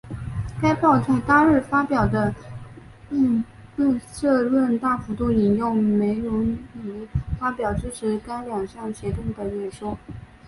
[0.59, 2.33] 该报在当日发表的
[4.11, 9.95] 社论大幅度引用梅隆尼发表支持该两项协定的演说。